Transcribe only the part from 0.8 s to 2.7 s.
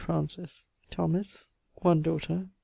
Thomas. (One daughter.)